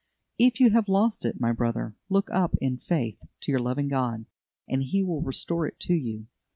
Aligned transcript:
If 0.39 0.59
you 0.59 0.71
have 0.71 0.89
lost 0.89 1.25
it, 1.25 1.39
my 1.39 1.51
brother, 1.51 1.93
look 2.09 2.31
up 2.31 2.55
in 2.59 2.77
faith 2.77 3.21
to 3.41 3.51
your 3.51 3.61
loving 3.61 3.87
God, 3.89 4.25
and 4.67 4.81
He 4.81 5.03
will 5.03 5.21
restore 5.21 5.67
it 5.67 5.79
to 5.81 5.93
you. 5.93 6.25